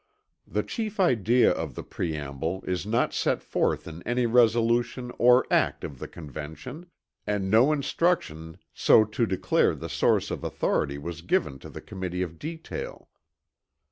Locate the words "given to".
11.21-11.69